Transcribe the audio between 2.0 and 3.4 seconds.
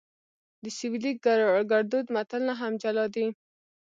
متلونه هم جلا دي